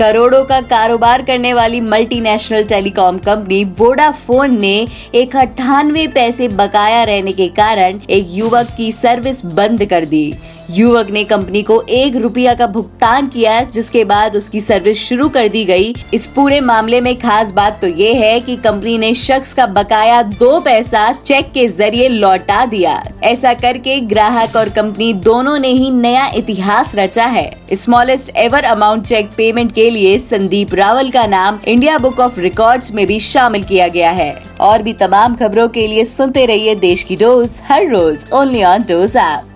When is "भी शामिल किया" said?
33.06-33.88